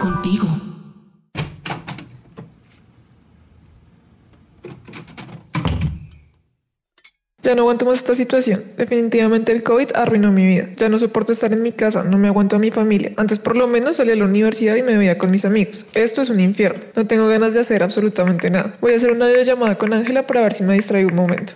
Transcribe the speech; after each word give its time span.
Contigo. 0.00 0.46
Ya 7.42 7.54
no 7.54 7.62
aguanto 7.62 7.84
más 7.84 7.98
esta 7.98 8.14
situación. 8.14 8.62
Definitivamente 8.78 9.52
el 9.52 9.62
COVID 9.62 9.88
arruinó 9.94 10.32
mi 10.32 10.46
vida. 10.46 10.66
Ya 10.76 10.88
no 10.88 10.98
soporto 10.98 11.32
estar 11.32 11.52
en 11.52 11.62
mi 11.62 11.72
casa, 11.72 12.04
no 12.04 12.16
me 12.16 12.28
aguanto 12.28 12.56
a 12.56 12.58
mi 12.58 12.70
familia. 12.70 13.12
Antes 13.18 13.38
por 13.38 13.54
lo 13.54 13.68
menos 13.68 13.96
salía 13.96 14.14
a 14.14 14.16
la 14.16 14.24
universidad 14.24 14.76
y 14.76 14.82
me 14.82 14.96
veía 14.96 15.18
con 15.18 15.30
mis 15.30 15.44
amigos. 15.44 15.84
Esto 15.92 16.22
es 16.22 16.30
un 16.30 16.40
infierno. 16.40 16.80
No 16.96 17.06
tengo 17.06 17.28
ganas 17.28 17.52
de 17.52 17.60
hacer 17.60 17.82
absolutamente 17.82 18.48
nada. 18.48 18.74
Voy 18.80 18.94
a 18.94 18.96
hacer 18.96 19.12
una 19.12 19.26
videollamada 19.26 19.74
con 19.74 19.92
Ángela 19.92 20.26
para 20.26 20.40
ver 20.40 20.54
si 20.54 20.62
me 20.62 20.72
distraigo 20.72 21.10
un 21.10 21.16
momento. 21.16 21.52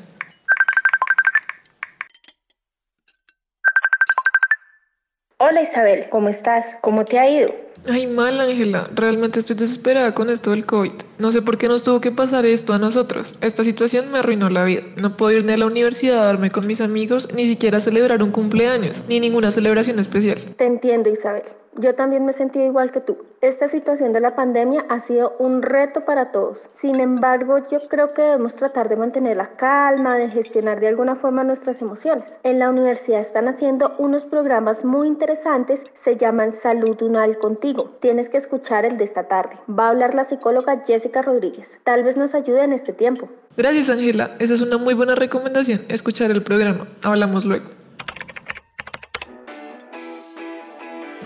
Hola 5.52 5.60
Isabel, 5.60 6.08
¿cómo 6.08 6.30
estás? 6.30 6.76
¿Cómo 6.80 7.04
te 7.04 7.18
ha 7.18 7.28
ido? 7.28 7.54
Ay, 7.88 8.06
mal 8.06 8.40
Ángela, 8.40 8.88
realmente 8.94 9.40
estoy 9.40 9.56
desesperada 9.56 10.14
con 10.14 10.30
esto 10.30 10.50
del 10.50 10.64
COVID. 10.64 10.92
No 11.18 11.32
sé 11.32 11.42
por 11.42 11.58
qué 11.58 11.68
nos 11.68 11.82
tuvo 11.82 12.00
que 12.00 12.10
pasar 12.10 12.46
esto 12.46 12.72
a 12.72 12.78
nosotros. 12.78 13.36
Esta 13.40 13.64
situación 13.64 14.10
me 14.10 14.18
arruinó 14.18 14.50
la 14.50 14.64
vida. 14.64 14.82
No 14.96 15.16
puedo 15.16 15.36
ir 15.36 15.44
ni 15.44 15.52
a 15.52 15.56
la 15.56 15.66
universidad 15.66 16.22
a 16.22 16.26
darme 16.26 16.50
con 16.50 16.66
mis 16.66 16.80
amigos, 16.80 17.34
ni 17.34 17.46
siquiera 17.46 17.80
celebrar 17.80 18.22
un 18.22 18.30
cumpleaños, 18.30 19.02
ni 19.08 19.20
ninguna 19.20 19.50
celebración 19.50 19.98
especial. 19.98 20.38
Te 20.56 20.64
entiendo 20.64 21.10
Isabel. 21.10 21.42
Yo 21.76 21.94
también 21.94 22.26
me 22.26 22.34
sentido 22.34 22.66
igual 22.66 22.90
que 22.90 23.00
tú. 23.00 23.16
Esta 23.40 23.66
situación 23.66 24.12
de 24.12 24.20
la 24.20 24.36
pandemia 24.36 24.84
ha 24.90 25.00
sido 25.00 25.34
un 25.38 25.62
reto 25.62 26.04
para 26.04 26.30
todos. 26.30 26.68
Sin 26.74 27.00
embargo, 27.00 27.66
yo 27.70 27.80
creo 27.88 28.12
que 28.12 28.20
debemos 28.20 28.56
tratar 28.56 28.90
de 28.90 28.96
mantener 28.96 29.38
la 29.38 29.56
calma, 29.56 30.16
de 30.16 30.28
gestionar 30.28 30.80
de 30.80 30.88
alguna 30.88 31.16
forma 31.16 31.44
nuestras 31.44 31.80
emociones. 31.80 32.36
En 32.42 32.58
la 32.58 32.68
universidad 32.68 33.20
están 33.20 33.48
haciendo 33.48 33.94
unos 33.96 34.26
programas 34.26 34.84
muy 34.84 35.08
interesantes, 35.08 35.84
se 35.94 36.16
llaman 36.16 36.52
Salud 36.52 37.00
Unal 37.00 37.38
Contigo. 37.62 37.96
Tienes 38.00 38.28
que 38.28 38.38
escuchar 38.38 38.84
el 38.84 38.98
de 38.98 39.04
esta 39.04 39.28
tarde. 39.28 39.52
Va 39.70 39.86
a 39.86 39.90
hablar 39.90 40.14
la 40.14 40.24
psicóloga 40.24 40.82
Jessica 40.84 41.22
Rodríguez. 41.22 41.78
Tal 41.84 42.02
vez 42.02 42.16
nos 42.16 42.34
ayude 42.34 42.64
en 42.64 42.72
este 42.72 42.92
tiempo. 42.92 43.28
Gracias 43.56 43.88
Ángela, 43.88 44.32
esa 44.40 44.54
es 44.54 44.62
una 44.62 44.78
muy 44.78 44.94
buena 44.94 45.14
recomendación, 45.14 45.80
escuchar 45.88 46.32
el 46.32 46.42
programa. 46.42 46.88
Hablamos 47.04 47.44
luego. 47.44 47.66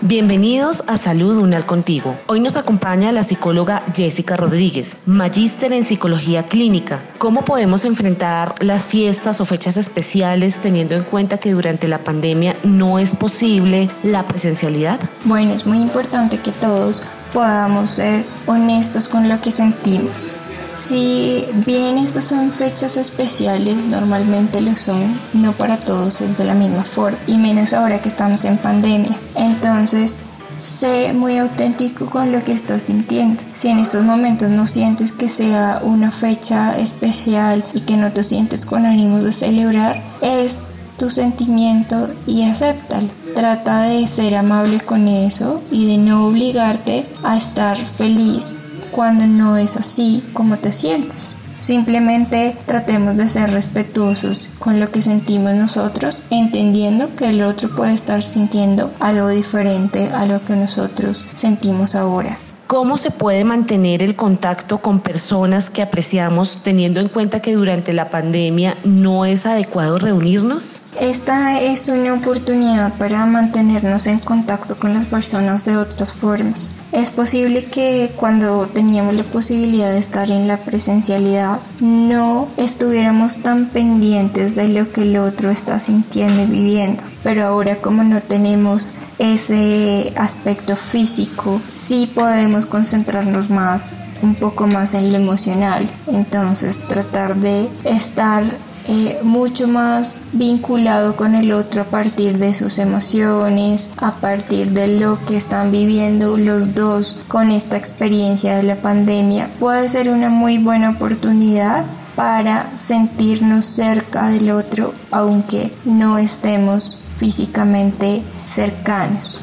Bienvenidos 0.01 0.83
a 0.87 0.97
Salud 0.97 1.37
Unal 1.37 1.65
Contigo. 1.65 2.15
Hoy 2.27 2.39
nos 2.39 2.55
acompaña 2.55 3.11
la 3.11 3.23
psicóloga 3.23 3.83
Jessica 3.95 4.37
Rodríguez, 4.37 4.97
magíster 5.07 5.73
en 5.73 5.83
psicología 5.83 6.43
clínica. 6.43 7.03
¿Cómo 7.17 7.43
podemos 7.43 7.83
enfrentar 7.83 8.53
las 8.63 8.85
fiestas 8.85 9.41
o 9.41 9.45
fechas 9.45 9.75
especiales 9.75 10.61
teniendo 10.61 10.93
en 10.93 11.03
cuenta 11.03 11.39
que 11.39 11.51
durante 11.51 11.87
la 11.87 12.03
pandemia 12.03 12.57
no 12.63 12.99
es 12.99 13.15
posible 13.15 13.89
la 14.03 14.27
presencialidad? 14.27 14.99
Bueno, 15.25 15.53
es 15.53 15.65
muy 15.65 15.79
importante 15.79 16.37
que 16.37 16.51
todos 16.51 17.01
podamos 17.33 17.89
ser 17.89 18.23
honestos 18.45 19.07
con 19.07 19.27
lo 19.27 19.41
que 19.41 19.49
sentimos. 19.49 20.36
Si 20.77 21.43
bien 21.65 21.97
estas 21.97 22.25
son 22.25 22.51
fechas 22.51 22.97
especiales, 22.97 23.85
normalmente 23.85 24.61
lo 24.61 24.75
son, 24.75 25.19
no 25.33 25.51
para 25.53 25.77
todos 25.77 26.21
es 26.21 26.37
de 26.37 26.45
la 26.45 26.53
misma 26.53 26.83
forma, 26.83 27.17
y 27.25 27.37
menos 27.39 27.73
ahora 27.73 27.99
que 27.99 28.09
estamos 28.09 28.45
en 28.45 28.57
pandemia. 28.57 29.17
Entonces, 29.35 30.17
sé 30.59 31.13
muy 31.13 31.37
auténtico 31.37 32.05
con 32.05 32.31
lo 32.31 32.43
que 32.43 32.51
estás 32.51 32.83
sintiendo. 32.83 33.41
Si 33.55 33.69
en 33.69 33.79
estos 33.79 34.03
momentos 34.03 34.51
no 34.51 34.67
sientes 34.67 35.11
que 35.11 35.29
sea 35.29 35.81
una 35.83 36.11
fecha 36.11 36.77
especial 36.77 37.65
y 37.73 37.81
que 37.81 37.97
no 37.97 38.11
te 38.11 38.23
sientes 38.23 38.65
con 38.65 38.85
ánimos 38.85 39.23
de 39.23 39.33
celebrar, 39.33 40.01
es 40.21 40.59
tu 40.99 41.09
sentimiento 41.09 42.09
y 42.27 42.43
acéptalo. 42.43 43.07
Trata 43.35 43.81
de 43.81 44.07
ser 44.07 44.35
amable 44.35 44.79
con 44.79 45.07
eso 45.07 45.61
y 45.71 45.87
de 45.87 45.97
no 45.97 46.27
obligarte 46.27 47.05
a 47.23 47.35
estar 47.35 47.77
feliz 47.77 48.53
cuando 48.97 49.27
no 49.27 49.57
es 49.57 49.77
así 49.77 50.23
como 50.33 50.57
te 50.57 50.73
sientes. 50.73 51.35
Simplemente 51.59 52.57
tratemos 52.65 53.15
de 53.15 53.29
ser 53.29 53.51
respetuosos 53.51 54.49
con 54.57 54.79
lo 54.79 54.89
que 54.89 55.03
sentimos 55.03 55.53
nosotros, 55.53 56.23
entendiendo 56.31 57.15
que 57.15 57.29
el 57.29 57.43
otro 57.43 57.69
puede 57.75 57.93
estar 57.93 58.23
sintiendo 58.23 58.91
algo 58.99 59.29
diferente 59.29 60.09
a 60.09 60.25
lo 60.25 60.43
que 60.43 60.55
nosotros 60.55 61.27
sentimos 61.35 61.93
ahora. 61.93 62.39
¿Cómo 62.67 62.97
se 62.97 63.11
puede 63.11 63.45
mantener 63.45 64.03
el 64.03 64.17
contacto 64.17 64.79
con 64.79 64.99
personas 64.99 65.69
que 65.69 65.81
apreciamos 65.81 66.63
teniendo 66.63 66.99
en 66.99 67.07
cuenta 67.07 67.41
que 67.41 67.53
durante 67.53 67.93
la 67.93 68.09
pandemia 68.09 68.75
no 68.83 69.23
es 69.23 69.45
adecuado 69.45 69.97
reunirnos? 69.99 70.81
Esta 70.99 71.61
es 71.61 71.87
una 71.87 72.13
oportunidad 72.13 72.93
para 72.95 73.25
mantenernos 73.25 74.05
en 74.07 74.19
contacto 74.19 74.75
con 74.75 74.93
las 74.93 75.05
personas 75.05 75.63
de 75.63 75.77
otras 75.77 76.11
formas. 76.11 76.71
Es 76.91 77.09
posible 77.09 77.63
que 77.63 78.11
cuando 78.17 78.67
teníamos 78.67 79.15
la 79.15 79.23
posibilidad 79.23 79.91
de 79.91 79.99
estar 79.99 80.29
en 80.29 80.49
la 80.49 80.57
presencialidad 80.57 81.59
no 81.79 82.49
estuviéramos 82.57 83.37
tan 83.43 83.67
pendientes 83.67 84.55
de 84.55 84.67
lo 84.67 84.91
que 84.91 85.03
el 85.03 85.15
otro 85.17 85.51
está 85.51 85.79
sintiendo 85.79 86.43
y 86.43 86.47
viviendo. 86.47 87.03
Pero 87.23 87.45
ahora 87.45 87.77
como 87.77 88.03
no 88.03 88.19
tenemos 88.19 88.93
ese 89.19 90.13
aspecto 90.15 90.75
físico, 90.75 91.61
sí 91.67 92.09
podemos 92.13 92.65
concentrarnos 92.65 93.49
más, 93.49 93.91
un 94.21 94.35
poco 94.35 94.67
más 94.67 94.93
en 94.93 95.11
lo 95.11 95.17
emocional. 95.17 95.89
Entonces 96.07 96.77
tratar 96.87 97.35
de 97.35 97.69
estar 97.83 98.43
eh, 98.89 99.19
mucho 99.21 99.67
más 99.67 100.17
vinculado 100.31 101.17
con 101.17 101.35
el 101.35 101.51
otro 101.51 101.81
a 101.81 101.85
partir 101.85 102.37
de 102.37 102.53
sus 102.53 102.79
emociones, 102.79 103.89
a 103.97 104.13
partir 104.13 104.71
de 104.71 104.99
lo 104.99 105.19
que 105.25 105.35
están 105.35 105.71
viviendo 105.71 106.37
los 106.37 106.73
dos 106.73 107.19
con 107.27 107.51
esta 107.51 107.75
experiencia 107.75 108.55
de 108.55 108.63
la 108.63 108.77
pandemia, 108.77 109.49
puede 109.59 109.89
ser 109.89 110.09
una 110.09 110.29
muy 110.29 110.57
buena 110.57 110.91
oportunidad 110.91 111.83
para 112.15 112.77
sentirnos 112.77 113.65
cerca 113.65 114.29
del 114.29 114.51
otro 114.51 114.93
aunque 115.11 115.71
no 115.85 116.17
estemos 116.17 116.99
físicamente 117.17 118.23
cercanos. 118.49 119.39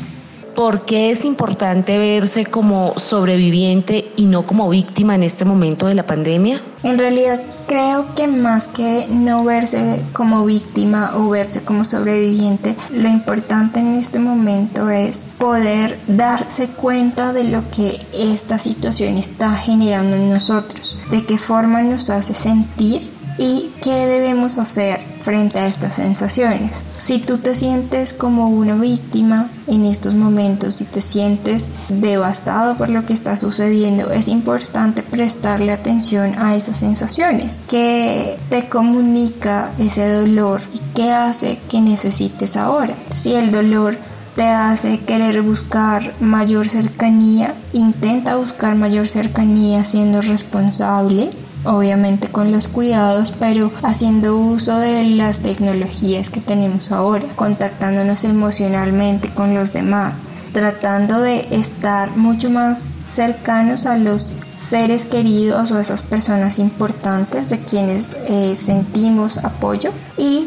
¿Por 0.54 0.84
qué 0.84 1.10
es 1.10 1.25
importante 1.25 1.98
verse 1.98 2.47
como 2.47 2.97
sobreviviente 2.97 4.12
y 4.16 4.26
no 4.26 4.47
como 4.47 4.69
víctima 4.69 5.16
en 5.16 5.25
este 5.25 5.44
momento 5.44 5.87
de 5.87 5.94
la 5.94 6.06
pandemia? 6.06 6.60
En 6.84 6.97
realidad 6.97 7.41
creo 7.66 8.14
que 8.14 8.28
más 8.28 8.69
que 8.69 9.09
no 9.10 9.43
verse 9.43 10.00
como 10.12 10.44
víctima 10.44 11.12
o 11.16 11.28
verse 11.28 11.64
como 11.64 11.84
sobreviviente, 11.84 12.76
lo 12.93 13.09
importante 13.09 13.81
en 13.81 13.94
este 13.94 14.20
momento 14.20 14.91
es 14.91 15.26
poder 15.38 15.98
darse 16.06 16.69
cuenta 16.69 17.32
de 17.32 17.44
lo 17.44 17.69
que 17.70 18.00
esta 18.12 18.60
situación 18.60 19.16
está 19.19 19.56
generando 19.56 20.14
en 20.14 20.31
nosotros, 20.31 20.97
de 21.10 21.25
qué 21.25 21.37
forma 21.37 21.82
nos 21.82 22.10
hace 22.10 22.34
sentir 22.34 23.10
y 23.39 23.71
qué 23.83 24.06
debemos 24.06 24.58
hacer 24.58 25.00
frente 25.23 25.58
a 25.58 25.67
estas 25.67 25.94
sensaciones. 25.94 26.82
Si 26.99 27.19
tú 27.19 27.38
te 27.38 27.55
sientes 27.55 28.12
como 28.12 28.49
una 28.49 28.75
víctima 28.75 29.49
en 29.67 29.87
estos 29.87 30.14
momentos, 30.14 30.76
si 30.76 30.85
te 30.85 31.00
sientes 31.00 31.70
devastado 31.88 32.76
por 32.76 32.91
lo 32.91 33.06
que 33.06 33.14
está 33.14 33.37
sucediendo, 33.37 34.11
es 34.11 34.29
importante 34.29 35.03
prestarle 35.03 35.73
atención 35.73 36.38
a 36.38 36.55
esas 36.56 36.76
sensaciones. 36.76 37.62
¿Qué 37.69 38.37
te 38.50 38.69
comunica 38.69 39.70
ese 39.79 40.08
dolor 40.11 40.61
y 40.73 40.81
qué 40.94 41.11
hace 41.11 41.58
que 41.69 41.81
necesites 41.81 42.56
ahora? 42.56 42.94
Si 43.11 43.32
el 43.32 43.50
dolor 43.50 43.97
te 44.37 44.44
hace 44.44 44.99
querer 44.99 45.43
buscar 45.43 46.12
mayor 46.20 46.69
cercanía, 46.69 47.55
intenta 47.73 48.37
buscar 48.37 48.75
mayor 48.75 49.08
cercanía 49.08 49.85
siendo 49.85 50.20
responsable 50.20 51.31
obviamente 51.64 52.28
con 52.28 52.52
los 52.52 52.69
cuidados, 52.69 53.32
pero 53.38 53.70
haciendo 53.82 54.37
uso 54.37 54.78
de 54.78 55.05
las 55.05 55.40
tecnologías 55.40 56.31
que 56.31 56.40
tenemos 56.40 56.93
ahora, 56.93 57.25
contactándonos 57.37 58.25
emocionalmente 58.25 59.31
con 59.31 59.55
los 59.55 59.72
demás, 59.72 60.14
tratando 60.52 61.20
de 61.20 61.49
estar 61.50 62.16
mucho 62.16 62.50
más 62.50 62.88
cercanos 63.06 63.87
a 63.87 63.96
los 63.99 64.34
seres 64.56 65.05
queridos 65.05 65.70
o 65.72 65.78
esas 65.78 66.02
personas 66.02 66.58
importantes 66.58 67.50
de 67.50 67.58
quienes 67.58 68.05
eh, 68.28 68.55
sentimos 68.56 69.38
apoyo 69.38 69.90
y 70.17 70.46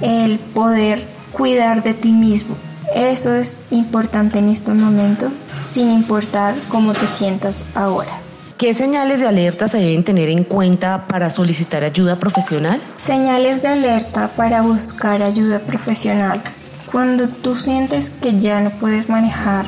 el 0.00 0.38
poder 0.38 1.04
cuidar 1.32 1.82
de 1.82 1.94
ti 1.94 2.12
mismo. 2.12 2.56
Eso 2.94 3.34
es 3.34 3.58
importante 3.70 4.38
en 4.38 4.48
este 4.48 4.72
momento, 4.72 5.30
sin 5.68 5.92
importar 5.92 6.54
cómo 6.68 6.92
te 6.92 7.06
sientas 7.06 7.66
ahora. 7.74 8.19
¿Qué 8.60 8.74
señales 8.74 9.20
de 9.20 9.26
alerta 9.26 9.68
se 9.68 9.78
deben 9.78 10.04
tener 10.04 10.28
en 10.28 10.44
cuenta 10.44 11.06
para 11.06 11.30
solicitar 11.30 11.82
ayuda 11.82 12.16
profesional? 12.16 12.78
Señales 13.00 13.62
de 13.62 13.68
alerta 13.68 14.28
para 14.36 14.60
buscar 14.60 15.22
ayuda 15.22 15.60
profesional. 15.60 16.42
Cuando 16.92 17.26
tú 17.26 17.56
sientes 17.56 18.10
que 18.10 18.38
ya 18.38 18.60
no 18.60 18.68
puedes 18.68 19.08
manejar 19.08 19.64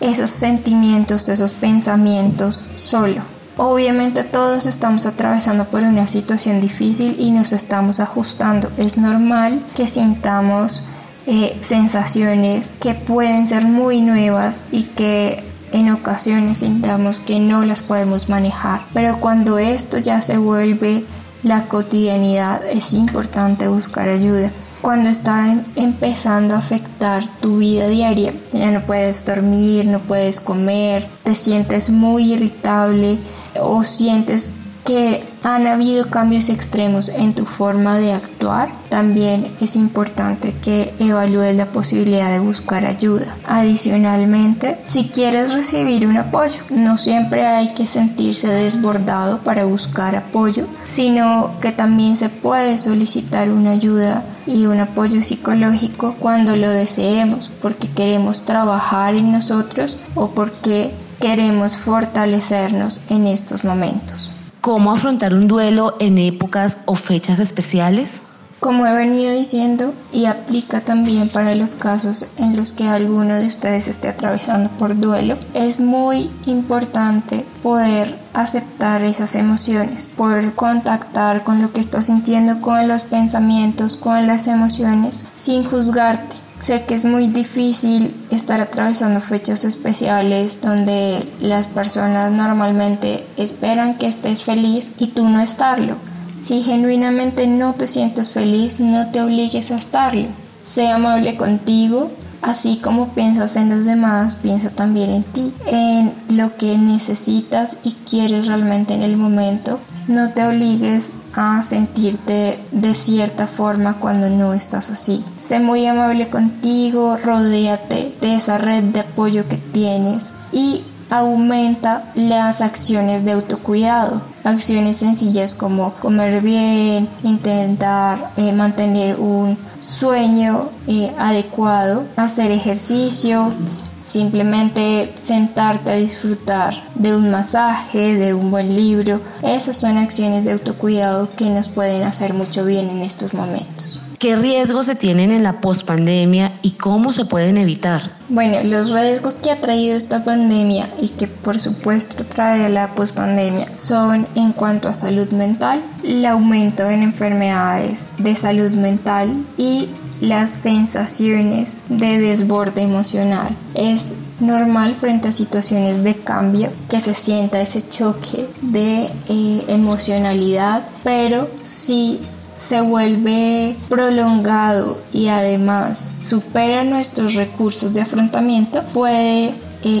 esos 0.00 0.30
sentimientos, 0.30 1.28
esos 1.28 1.52
pensamientos 1.52 2.64
solo. 2.76 3.20
Obviamente 3.58 4.24
todos 4.24 4.64
estamos 4.64 5.04
atravesando 5.04 5.66
por 5.66 5.82
una 5.82 6.06
situación 6.06 6.62
difícil 6.62 7.16
y 7.18 7.32
nos 7.32 7.52
estamos 7.52 8.00
ajustando. 8.00 8.72
Es 8.78 8.96
normal 8.96 9.60
que 9.76 9.86
sintamos 9.86 10.84
eh, 11.26 11.58
sensaciones 11.60 12.72
que 12.80 12.94
pueden 12.94 13.46
ser 13.46 13.66
muy 13.66 14.00
nuevas 14.00 14.60
y 14.72 14.84
que 14.84 15.49
en 15.72 15.90
ocasiones 15.90 16.58
sintamos 16.58 17.20
que 17.20 17.40
no 17.40 17.64
las 17.64 17.82
podemos 17.82 18.28
manejar. 18.28 18.82
Pero 18.92 19.18
cuando 19.20 19.58
esto 19.58 19.98
ya 19.98 20.22
se 20.22 20.38
vuelve 20.38 21.04
la 21.42 21.64
cotidianidad 21.64 22.64
es 22.66 22.92
importante 22.92 23.68
buscar 23.68 24.08
ayuda 24.08 24.50
cuando 24.80 25.10
está 25.10 25.50
em, 25.50 25.62
empezando 25.76 26.54
a 26.54 26.58
afectar 26.58 27.24
tu 27.40 27.58
vida 27.58 27.88
diaria. 27.88 28.32
Ya 28.52 28.70
no 28.70 28.80
puedes 28.80 29.24
dormir, 29.24 29.86
no 29.86 30.00
puedes 30.00 30.40
comer, 30.40 31.06
te 31.22 31.34
sientes 31.34 31.90
muy 31.90 32.32
irritable 32.32 33.18
o 33.60 33.84
sientes 33.84 34.54
que 34.84 35.24
han 35.42 35.66
habido 35.66 36.08
cambios 36.08 36.48
extremos 36.48 37.08
en 37.08 37.34
tu 37.34 37.44
forma 37.44 37.98
de 37.98 38.12
actuar, 38.12 38.70
también 38.88 39.46
es 39.60 39.76
importante 39.76 40.54
que 40.62 40.92
evalúes 40.98 41.56
la 41.56 41.66
posibilidad 41.66 42.30
de 42.30 42.40
buscar 42.40 42.84
ayuda. 42.84 43.36
Adicionalmente, 43.46 44.78
si 44.84 45.08
quieres 45.08 45.52
recibir 45.52 46.06
un 46.06 46.16
apoyo, 46.16 46.60
no 46.70 46.98
siempre 46.98 47.46
hay 47.46 47.72
que 47.74 47.86
sentirse 47.86 48.48
desbordado 48.48 49.38
para 49.38 49.64
buscar 49.64 50.16
apoyo, 50.16 50.66
sino 50.86 51.52
que 51.60 51.72
también 51.72 52.16
se 52.16 52.28
puede 52.28 52.78
solicitar 52.78 53.50
una 53.50 53.72
ayuda 53.72 54.24
y 54.46 54.66
un 54.66 54.80
apoyo 54.80 55.22
psicológico 55.22 56.16
cuando 56.18 56.56
lo 56.56 56.68
deseemos, 56.68 57.50
porque 57.62 57.88
queremos 57.88 58.44
trabajar 58.44 59.14
en 59.14 59.32
nosotros 59.32 60.00
o 60.14 60.30
porque 60.30 60.92
queremos 61.20 61.76
fortalecernos 61.76 63.02
en 63.08 63.26
estos 63.26 63.64
momentos. 63.64 64.29
¿Cómo 64.60 64.92
afrontar 64.92 65.32
un 65.32 65.48
duelo 65.48 65.96
en 66.00 66.18
épocas 66.18 66.82
o 66.84 66.94
fechas 66.94 67.38
especiales? 67.38 68.24
Como 68.60 68.86
he 68.86 68.94
venido 68.94 69.32
diciendo, 69.32 69.94
y 70.12 70.26
aplica 70.26 70.82
también 70.82 71.30
para 71.30 71.54
los 71.54 71.74
casos 71.74 72.26
en 72.36 72.56
los 72.56 72.74
que 72.74 72.86
alguno 72.86 73.36
de 73.36 73.46
ustedes 73.46 73.88
esté 73.88 74.08
atravesando 74.08 74.68
por 74.68 75.00
duelo, 75.00 75.38
es 75.54 75.80
muy 75.80 76.30
importante 76.44 77.46
poder 77.62 78.18
aceptar 78.34 79.02
esas 79.02 79.34
emociones, 79.34 80.12
poder 80.14 80.52
contactar 80.52 81.42
con 81.42 81.62
lo 81.62 81.72
que 81.72 81.80
estás 81.80 82.06
sintiendo, 82.06 82.60
con 82.60 82.86
los 82.86 83.04
pensamientos, 83.04 83.96
con 83.96 84.26
las 84.26 84.46
emociones, 84.46 85.24
sin 85.38 85.64
juzgarte. 85.64 86.36
Sé 86.60 86.84
que 86.84 86.94
es 86.94 87.06
muy 87.06 87.28
difícil 87.28 88.14
estar 88.30 88.60
atravesando 88.60 89.22
fechas 89.22 89.64
especiales 89.64 90.60
donde 90.60 91.26
las 91.40 91.66
personas 91.66 92.30
normalmente 92.30 93.24
esperan 93.38 93.96
que 93.96 94.06
estés 94.06 94.44
feliz 94.44 94.92
y 94.98 95.08
tú 95.08 95.28
no 95.28 95.40
estarlo. 95.40 95.96
Si 96.38 96.62
genuinamente 96.62 97.46
no 97.46 97.72
te 97.74 97.86
sientes 97.86 98.28
feliz, 98.28 98.78
no 98.78 99.10
te 99.10 99.22
obligues 99.22 99.70
a 99.70 99.78
estarlo. 99.78 100.26
Sé 100.62 100.88
amable 100.88 101.36
contigo, 101.36 102.10
así 102.42 102.76
como 102.76 103.08
piensas 103.14 103.56
en 103.56 103.70
los 103.70 103.86
demás, 103.86 104.36
piensa 104.36 104.68
también 104.68 105.10
en 105.10 105.22
ti, 105.22 105.54
en 105.66 106.12
lo 106.28 106.56
que 106.56 106.76
necesitas 106.76 107.78
y 107.84 107.92
quieres 108.08 108.46
realmente 108.46 108.92
en 108.92 109.02
el 109.02 109.16
momento. 109.16 109.80
No 110.08 110.30
te 110.30 110.46
obligues 110.46 111.12
a 111.34 111.62
sentirte 111.62 112.58
de 112.72 112.94
cierta 112.94 113.46
forma 113.46 113.94
cuando 113.98 114.30
no 114.30 114.52
estás 114.52 114.90
así. 114.90 115.24
Sé 115.38 115.60
muy 115.60 115.86
amable 115.86 116.28
contigo, 116.28 117.16
rodéate 117.16 118.14
de 118.20 118.34
esa 118.34 118.58
red 118.58 118.84
de 118.84 119.00
apoyo 119.00 119.48
que 119.48 119.56
tienes 119.56 120.32
y 120.52 120.82
aumenta 121.10 122.12
las 122.14 122.60
acciones 122.60 123.24
de 123.24 123.32
autocuidado. 123.32 124.22
Acciones 124.44 124.96
sencillas 124.96 125.54
como 125.54 125.92
comer 125.94 126.40
bien, 126.40 127.08
intentar 127.22 128.32
eh, 128.36 128.52
mantener 128.52 129.18
un 129.18 129.58
sueño 129.80 130.68
eh, 130.86 131.12
adecuado, 131.18 132.04
hacer 132.16 132.50
ejercicio, 132.50 133.52
simplemente 134.02 135.12
sentarte 135.18 135.92
a 135.92 135.96
disfrutar 135.96 136.82
de 136.94 137.14
un 137.14 137.30
masaje, 137.30 138.14
de 138.16 138.34
un 138.34 138.50
buen 138.50 138.74
libro. 138.74 139.20
Esas 139.42 139.76
son 139.76 139.98
acciones 139.98 140.44
de 140.44 140.52
autocuidado 140.52 141.28
que 141.36 141.50
nos 141.50 141.68
pueden 141.68 142.02
hacer 142.02 142.34
mucho 142.34 142.64
bien 142.64 142.88
en 142.88 143.02
estos 143.02 143.34
momentos. 143.34 144.00
¿Qué 144.20 144.36
riesgos 144.36 144.84
se 144.84 144.96
tienen 144.96 145.30
en 145.30 145.42
la 145.42 145.62
pospandemia 145.62 146.52
y 146.60 146.72
cómo 146.72 147.10
se 147.10 147.24
pueden 147.24 147.56
evitar? 147.56 148.10
Bueno, 148.28 148.58
los 148.64 148.92
riesgos 148.92 149.36
que 149.36 149.50
ha 149.50 149.62
traído 149.62 149.96
esta 149.96 150.24
pandemia 150.24 150.90
y 151.00 151.08
que 151.08 151.26
por 151.26 151.58
supuesto 151.58 152.22
traerá 152.26 152.68
la 152.68 152.88
pospandemia 152.88 153.68
son 153.76 154.26
en 154.34 154.52
cuanto 154.52 154.88
a 154.88 154.94
salud 154.94 155.30
mental, 155.30 155.80
el 156.04 156.26
aumento 156.26 156.86
en 156.90 157.02
enfermedades 157.02 158.10
de 158.18 158.36
salud 158.36 158.72
mental 158.72 159.32
y 159.56 159.88
las 160.20 160.50
sensaciones 160.50 161.76
de 161.88 162.18
desborde 162.18 162.82
emocional. 162.82 163.56
Es 163.74 164.14
normal 164.40 164.94
frente 164.94 165.28
a 165.28 165.32
situaciones 165.32 166.02
de 166.02 166.14
cambio 166.14 166.70
que 166.88 167.00
se 167.00 167.14
sienta 167.14 167.60
ese 167.60 167.88
choque 167.88 168.48
de 168.62 169.10
eh, 169.28 169.64
emocionalidad, 169.68 170.82
pero 171.04 171.48
si 171.66 172.20
se 172.58 172.80
vuelve 172.82 173.74
prolongado 173.88 174.98
y 175.12 175.28
además 175.28 176.10
supera 176.20 176.84
nuestros 176.84 177.34
recursos 177.34 177.94
de 177.94 178.02
afrontamiento, 178.02 178.82
puede 178.92 179.54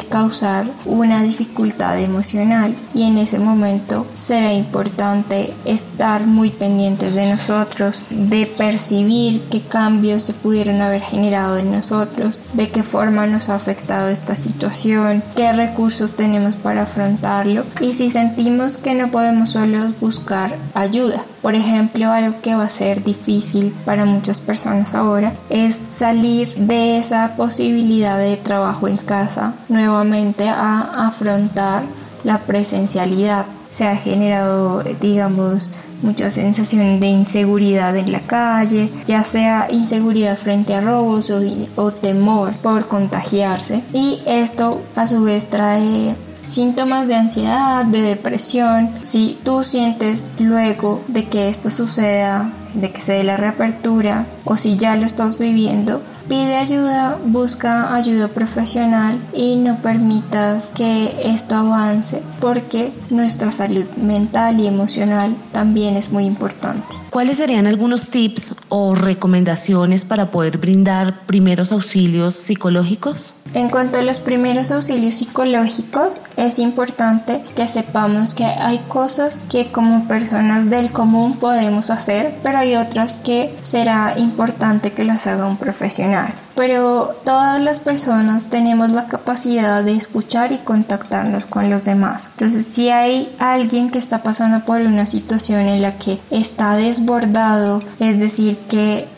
causar 0.08 0.66
una 0.84 1.22
dificultad 1.22 1.98
emocional 1.98 2.74
y 2.94 3.04
en 3.04 3.18
ese 3.18 3.38
momento 3.38 4.06
será 4.14 4.52
importante 4.52 5.54
estar 5.64 6.26
muy 6.26 6.50
pendientes 6.50 7.14
de 7.14 7.30
nosotros, 7.30 8.04
de 8.10 8.46
percibir 8.46 9.42
qué 9.50 9.60
cambios 9.60 10.24
se 10.24 10.34
pudieron 10.34 10.80
haber 10.80 11.02
generado 11.02 11.58
en 11.58 11.72
nosotros, 11.72 12.42
de 12.52 12.68
qué 12.68 12.82
forma 12.82 13.26
nos 13.26 13.48
ha 13.48 13.54
afectado 13.54 14.08
esta 14.08 14.34
situación, 14.34 15.22
qué 15.36 15.52
recursos 15.52 16.14
tenemos 16.14 16.54
para 16.56 16.82
afrontarlo 16.82 17.64
y 17.80 17.94
si 17.94 18.10
sentimos 18.10 18.76
que 18.76 18.94
no 18.94 19.10
podemos 19.10 19.50
solo 19.50 19.92
buscar 20.00 20.54
ayuda. 20.74 21.24
Por 21.42 21.54
ejemplo, 21.54 22.10
algo 22.10 22.38
que 22.42 22.54
va 22.54 22.64
a 22.64 22.68
ser 22.68 23.02
difícil 23.02 23.74
para 23.86 24.04
muchas 24.04 24.40
personas 24.40 24.94
ahora 24.94 25.32
es 25.48 25.80
salir 25.90 26.54
de 26.54 26.98
esa 26.98 27.34
posibilidad 27.36 28.18
de 28.18 28.36
trabajo 28.36 28.88
en 28.88 28.98
casa 28.98 29.54
nuevamente 29.70 30.48
a 30.48 31.06
afrontar 31.06 31.84
la 32.24 32.38
presencialidad. 32.38 33.46
Se 33.72 33.86
ha 33.86 33.96
generado, 33.96 34.82
digamos, 35.00 35.70
mucha 36.02 36.30
sensación 36.30 37.00
de 37.00 37.06
inseguridad 37.06 37.96
en 37.96 38.12
la 38.12 38.20
calle, 38.20 38.90
ya 39.06 39.24
sea 39.24 39.68
inseguridad 39.70 40.36
frente 40.36 40.74
a 40.74 40.80
robos 40.80 41.30
o, 41.30 41.40
o, 41.76 41.92
temor 41.92 42.52
por 42.54 42.88
contagiarse. 42.88 43.82
Y 43.92 44.20
esto 44.26 44.82
a 44.96 45.06
su 45.06 45.22
vez 45.22 45.48
trae 45.48 46.16
síntomas 46.46 47.06
de 47.06 47.14
ansiedad, 47.14 47.84
de 47.84 48.02
depresión. 48.02 48.90
Si 49.02 49.38
tú 49.44 49.62
sientes 49.62 50.32
luego 50.40 51.02
de 51.08 51.24
que 51.24 51.48
esto 51.48 51.70
suceda, 51.70 52.50
de 52.74 52.90
que 52.90 53.00
se 53.00 53.12
dé 53.12 53.24
la 53.24 53.36
reapertura, 53.36 54.26
o 54.44 54.56
si 54.56 54.76
ya 54.76 54.96
lo 54.96 55.06
estás 55.06 55.38
viviendo, 55.38 56.02
Pide 56.30 56.58
ayuda, 56.58 57.18
busca 57.24 57.92
ayuda 57.92 58.28
profesional 58.28 59.18
y 59.34 59.56
no 59.56 59.78
permitas 59.78 60.68
que 60.68 61.12
esto 61.24 61.56
avance 61.56 62.22
porque 62.40 62.92
nuestra 63.10 63.50
salud 63.50 63.84
mental 63.96 64.60
y 64.60 64.68
emocional 64.68 65.34
también 65.50 65.96
es 65.96 66.12
muy 66.12 66.26
importante. 66.26 66.86
¿Cuáles 67.10 67.38
serían 67.38 67.66
algunos 67.66 68.10
tips 68.10 68.54
o 68.68 68.94
recomendaciones 68.94 70.04
para 70.04 70.30
poder 70.30 70.58
brindar 70.58 71.26
primeros 71.26 71.72
auxilios 71.72 72.36
psicológicos? 72.36 73.34
En 73.52 73.68
cuanto 73.68 73.98
a 73.98 74.02
los 74.02 74.20
primeros 74.20 74.70
auxilios 74.70 75.16
psicológicos, 75.16 76.22
es 76.36 76.60
importante 76.60 77.40
que 77.56 77.66
sepamos 77.66 78.34
que 78.34 78.44
hay 78.44 78.78
cosas 78.86 79.42
que 79.50 79.72
como 79.72 80.06
personas 80.06 80.70
del 80.70 80.92
común 80.92 81.36
podemos 81.36 81.90
hacer, 81.90 82.32
pero 82.44 82.58
hay 82.58 82.76
otras 82.76 83.16
que 83.16 83.52
será 83.64 84.14
importante 84.16 84.92
que 84.92 85.02
las 85.02 85.26
haga 85.26 85.46
un 85.46 85.56
profesional. 85.56 86.32
Pero 86.54 87.10
todas 87.24 87.60
las 87.60 87.80
personas 87.80 88.46
tenemos 88.46 88.90
la 88.92 89.06
capacidad 89.06 89.82
de 89.82 89.94
escuchar 89.94 90.52
y 90.52 90.58
contactarnos 90.58 91.46
con 91.46 91.70
los 91.70 91.84
demás. 91.84 92.28
Entonces, 92.32 92.66
si 92.66 92.90
hay 92.90 93.34
alguien 93.38 93.90
que 93.90 93.98
está 93.98 94.22
pasando 94.22 94.64
por 94.64 94.80
una 94.80 95.06
situación 95.06 95.60
en 95.60 95.82
la 95.82 95.96
que 95.96 96.18
está 96.30 96.76
desbordado, 96.76 97.82
es 97.98 98.18
decir, 98.18 98.58
que 98.68 99.08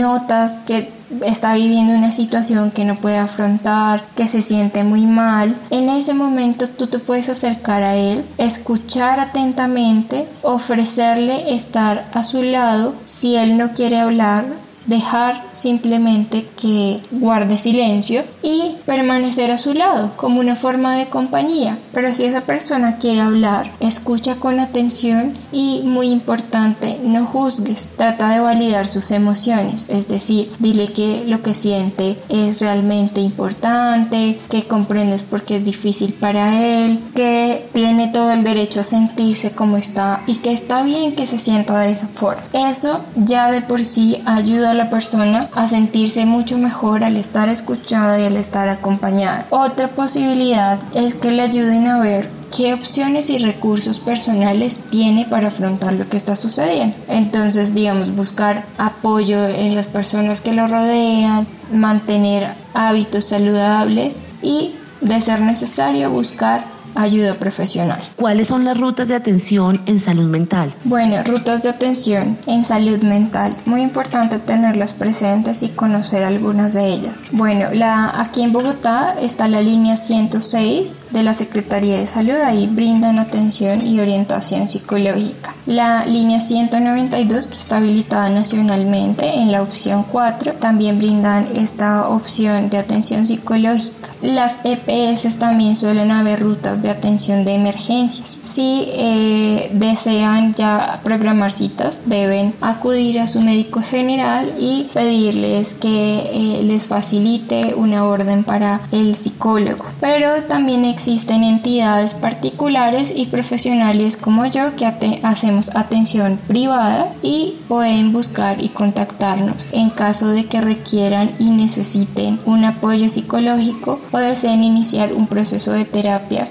notas 0.00 0.54
que 0.66 0.92
está 1.24 1.54
viviendo 1.54 1.92
una 1.94 2.12
situación 2.12 2.70
que 2.70 2.84
no 2.84 2.96
puede 2.96 3.18
afrontar, 3.18 4.02
que 4.16 4.28
se 4.28 4.42
siente 4.42 4.84
muy 4.84 5.06
mal, 5.06 5.56
en 5.70 5.88
ese 5.88 6.14
momento 6.14 6.68
tú 6.68 6.86
te 6.86 6.98
puedes 6.98 7.28
acercar 7.28 7.82
a 7.82 7.96
él, 7.96 8.24
escuchar 8.38 9.20
atentamente, 9.20 10.26
ofrecerle 10.42 11.54
estar 11.54 12.04
a 12.14 12.24
su 12.24 12.42
lado. 12.42 12.94
Si 13.08 13.36
él 13.36 13.58
no 13.58 13.72
quiere 13.72 13.98
hablar, 13.98 14.44
dejar 14.86 15.42
simplemente 15.52 16.46
que 16.60 17.00
guarde 17.10 17.58
silencio 17.58 18.22
y 18.42 18.76
permanecer 18.86 19.50
a 19.50 19.58
su 19.58 19.74
lado 19.74 20.10
como 20.16 20.40
una 20.40 20.56
forma 20.56 20.96
de 20.96 21.06
compañía. 21.06 21.78
Pero 21.92 22.14
si 22.14 22.24
esa 22.24 22.40
persona 22.40 22.96
quiere 22.96 23.20
hablar, 23.20 23.70
escucha 23.80 24.36
con 24.36 24.60
atención 24.60 25.34
y 25.52 25.82
muy 25.84 26.08
importante, 26.08 26.98
no 27.04 27.26
juzgues, 27.26 27.88
trata 27.96 28.30
de 28.30 28.40
validar 28.40 28.88
sus 28.88 29.10
emociones, 29.10 29.86
es 29.88 30.08
decir, 30.08 30.50
dile 30.58 30.88
que 30.88 31.24
lo 31.26 31.42
que 31.42 31.54
siente 31.54 32.16
es 32.28 32.60
realmente 32.60 33.20
importante, 33.20 34.38
que 34.48 34.64
comprendes 34.64 35.22
porque 35.22 35.56
es 35.56 35.64
difícil 35.64 36.12
para 36.12 36.60
él, 36.60 37.00
que 37.14 37.68
tiene 37.72 38.08
todo 38.08 38.32
el 38.32 38.44
derecho 38.44 38.80
a 38.80 38.84
sentirse 38.84 39.52
como 39.52 39.76
está 39.76 40.22
y 40.26 40.36
que 40.36 40.52
está 40.52 40.82
bien 40.82 41.14
que 41.14 41.26
se 41.26 41.38
sienta 41.38 41.78
de 41.80 41.92
esa 41.92 42.06
forma. 42.06 42.42
Eso 42.52 43.04
ya 43.16 43.50
de 43.50 43.62
por 43.62 43.84
sí 43.84 44.22
ayuda 44.24 44.70
a 44.70 44.74
la 44.80 44.88
persona 44.88 45.48
a 45.54 45.68
sentirse 45.68 46.24
mucho 46.24 46.56
mejor 46.56 47.04
al 47.04 47.16
estar 47.18 47.50
escuchada 47.50 48.18
y 48.18 48.24
al 48.24 48.36
estar 48.36 48.70
acompañada. 48.70 49.44
Otra 49.50 49.88
posibilidad 49.88 50.78
es 50.94 51.14
que 51.14 51.30
le 51.30 51.42
ayuden 51.42 51.86
a 51.86 52.00
ver 52.00 52.30
qué 52.56 52.72
opciones 52.72 53.28
y 53.28 53.38
recursos 53.38 53.98
personales 53.98 54.76
tiene 54.90 55.26
para 55.26 55.48
afrontar 55.48 55.92
lo 55.92 56.08
que 56.08 56.16
está 56.16 56.34
sucediendo. 56.34 56.96
Entonces, 57.08 57.74
digamos, 57.74 58.16
buscar 58.16 58.64
apoyo 58.78 59.46
en 59.46 59.74
las 59.74 59.86
personas 59.86 60.40
que 60.40 60.54
lo 60.54 60.66
rodean, 60.66 61.46
mantener 61.70 62.48
hábitos 62.72 63.26
saludables 63.26 64.22
y, 64.40 64.76
de 65.02 65.20
ser 65.20 65.42
necesario, 65.42 66.10
buscar 66.10 66.64
ayuda 66.94 67.34
profesional. 67.34 68.00
¿Cuáles 68.16 68.48
son 68.48 68.64
las 68.64 68.78
rutas 68.78 69.08
de 69.08 69.14
atención 69.14 69.80
en 69.86 70.00
salud 70.00 70.28
mental? 70.28 70.74
Bueno, 70.84 71.22
rutas 71.24 71.62
de 71.62 71.70
atención 71.70 72.38
en 72.46 72.64
salud 72.64 73.00
mental. 73.02 73.56
Muy 73.66 73.82
importante 73.82 74.38
tenerlas 74.38 74.94
presentes 74.94 75.62
y 75.62 75.68
conocer 75.68 76.24
algunas 76.24 76.74
de 76.74 76.88
ellas. 76.88 77.20
Bueno, 77.32 77.68
la, 77.72 78.20
aquí 78.20 78.42
en 78.42 78.52
Bogotá 78.52 79.14
está 79.20 79.48
la 79.48 79.60
línea 79.60 79.96
106 79.96 81.06
de 81.10 81.22
la 81.22 81.34
Secretaría 81.34 81.98
de 81.98 82.06
Salud. 82.06 82.34
Ahí 82.34 82.66
brindan 82.66 83.18
atención 83.18 83.86
y 83.86 84.00
orientación 84.00 84.68
psicológica. 84.68 85.54
La 85.66 86.04
línea 86.06 86.40
192 86.40 87.46
que 87.46 87.56
está 87.56 87.78
habilitada 87.78 88.28
nacionalmente 88.30 89.38
en 89.38 89.52
la 89.52 89.62
opción 89.62 90.04
4 90.10 90.54
también 90.54 90.98
brindan 90.98 91.46
esta 91.54 92.08
opción 92.08 92.70
de 92.70 92.78
atención 92.78 93.26
psicológica. 93.26 94.08
Las 94.22 94.60
EPS 94.64 95.38
también 95.38 95.76
suelen 95.76 96.10
haber 96.10 96.40
rutas 96.40 96.79
de 96.82 96.90
atención 96.90 97.44
de 97.44 97.54
emergencias. 97.54 98.36
Si 98.42 98.86
eh, 98.88 99.70
desean 99.72 100.54
ya 100.54 101.00
programar 101.02 101.52
citas, 101.52 102.00
deben 102.06 102.54
acudir 102.60 103.20
a 103.20 103.28
su 103.28 103.40
médico 103.40 103.80
general 103.82 104.52
y 104.58 104.88
pedirles 104.92 105.74
que 105.74 106.30
eh, 106.32 106.62
les 106.62 106.86
facilite 106.86 107.74
una 107.74 108.04
orden 108.04 108.44
para 108.44 108.80
el 108.92 109.14
psicólogo. 109.14 109.84
Pero 110.00 110.42
también 110.44 110.84
existen 110.84 111.44
entidades 111.44 112.14
particulares 112.14 113.12
y 113.14 113.26
profesionales 113.26 114.16
como 114.16 114.46
yo 114.46 114.76
que 114.76 114.86
hacemos 115.22 115.74
atención 115.74 116.38
privada 116.46 117.12
y 117.22 117.56
pueden 117.68 118.12
buscar 118.12 118.62
y 118.62 118.68
contactarnos 118.68 119.56
en 119.72 119.90
caso 119.90 120.28
de 120.28 120.44
que 120.46 120.60
requieran 120.60 121.30
y 121.38 121.50
necesiten 121.50 122.38
un 122.44 122.64
apoyo 122.64 123.08
psicológico 123.08 124.00
o 124.12 124.18
deseen 124.18 124.64
iniciar 124.64 125.12
un 125.12 125.26
proceso 125.26 125.72
de 125.72 125.84
terapia 125.84 126.48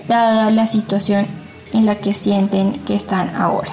la 0.52 0.68
situación 0.68 1.26
en 1.74 1.86
la 1.86 1.96
que 1.96 2.14
sienten 2.14 2.74
que 2.86 2.96
están 2.96 3.36
ahora. 3.36 3.72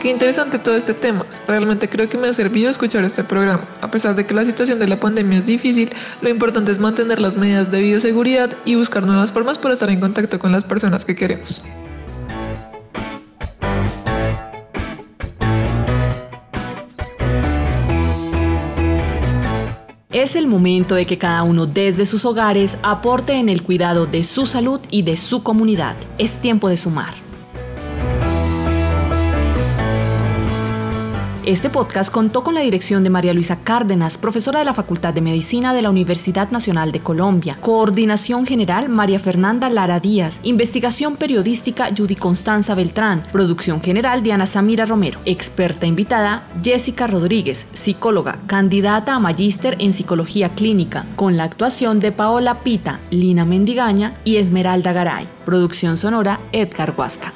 Qué 0.00 0.10
interesante 0.10 0.58
todo 0.58 0.76
este 0.76 0.94
tema. 0.94 1.26
Realmente 1.48 1.88
creo 1.88 2.08
que 2.08 2.18
me 2.18 2.28
ha 2.28 2.32
servido 2.32 2.68
escuchar 2.68 3.04
este 3.04 3.24
programa. 3.24 3.64
A 3.80 3.90
pesar 3.90 4.14
de 4.14 4.26
que 4.26 4.34
la 4.34 4.44
situación 4.44 4.78
de 4.78 4.86
la 4.86 5.00
pandemia 5.00 5.38
es 5.38 5.46
difícil, 5.46 5.90
lo 6.20 6.28
importante 6.28 6.70
es 6.70 6.78
mantener 6.78 7.20
las 7.20 7.36
medidas 7.36 7.70
de 7.70 7.80
bioseguridad 7.80 8.56
y 8.64 8.76
buscar 8.76 9.04
nuevas 9.04 9.32
formas 9.32 9.58
para 9.58 9.74
estar 9.74 9.90
en 9.90 10.00
contacto 10.00 10.38
con 10.38 10.52
las 10.52 10.64
personas 10.64 11.04
que 11.04 11.16
queremos. 11.16 11.62
Es 20.12 20.34
el 20.34 20.46
momento 20.46 20.94
de 20.94 21.04
que 21.04 21.18
cada 21.18 21.42
uno 21.42 21.66
desde 21.66 22.06
sus 22.06 22.24
hogares 22.24 22.78
aporte 22.82 23.34
en 23.34 23.48
el 23.48 23.62
cuidado 23.62 24.06
de 24.06 24.24
su 24.24 24.46
salud 24.46 24.80
y 24.90 25.02
de 25.02 25.16
su 25.16 25.42
comunidad. 25.42 25.96
Es 26.16 26.38
tiempo 26.40 26.68
de 26.68 26.76
sumar. 26.76 27.25
Este 31.46 31.70
podcast 31.70 32.10
contó 32.10 32.42
con 32.42 32.54
la 32.54 32.60
dirección 32.62 33.04
de 33.04 33.10
María 33.10 33.32
Luisa 33.32 33.60
Cárdenas, 33.62 34.18
profesora 34.18 34.58
de 34.58 34.64
la 34.64 34.74
Facultad 34.74 35.14
de 35.14 35.20
Medicina 35.20 35.74
de 35.74 35.80
la 35.80 35.90
Universidad 35.90 36.50
Nacional 36.50 36.90
de 36.90 36.98
Colombia. 36.98 37.56
Coordinación 37.60 38.46
general 38.46 38.88
María 38.88 39.20
Fernanda 39.20 39.70
Lara 39.70 40.00
Díaz. 40.00 40.40
Investigación 40.42 41.14
periodística 41.14 41.90
Judy 41.96 42.16
Constanza 42.16 42.74
Beltrán. 42.74 43.22
Producción 43.30 43.80
general 43.80 44.24
Diana 44.24 44.44
Samira 44.44 44.86
Romero. 44.86 45.20
Experta 45.24 45.86
invitada 45.86 46.48
Jessica 46.64 47.06
Rodríguez, 47.06 47.68
psicóloga, 47.74 48.40
candidata 48.48 49.14
a 49.14 49.20
magíster 49.20 49.76
en 49.78 49.92
psicología 49.92 50.48
clínica, 50.56 51.06
con 51.14 51.36
la 51.36 51.44
actuación 51.44 52.00
de 52.00 52.10
Paola 52.10 52.64
Pita, 52.64 52.98
Lina 53.12 53.44
Mendigaña 53.44 54.18
y 54.24 54.38
Esmeralda 54.38 54.92
Garay. 54.92 55.28
Producción 55.44 55.96
sonora 55.96 56.40
Edgar 56.50 56.92
Huasca. 56.98 57.35